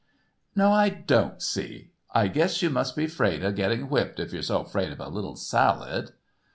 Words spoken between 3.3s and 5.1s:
of getting whipped if you're so 'fraid of a